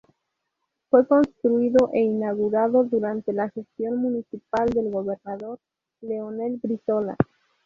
[0.89, 5.59] Fue construido e inaugurado durante la gestión municipal del gobernador
[6.01, 7.15] Leonel Brizola.